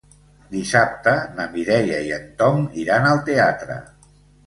Dissabte 0.55 1.13
na 1.35 1.47
Mireia 1.53 2.01
i 2.09 2.11
en 2.19 2.27
Tom 2.43 2.67
iran 2.87 3.11
al 3.15 3.25
teatre. 3.33 3.83